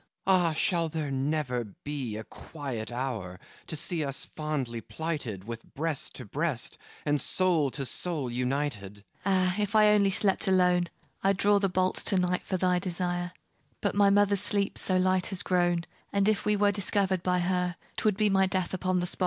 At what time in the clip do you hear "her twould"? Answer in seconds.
17.37-18.17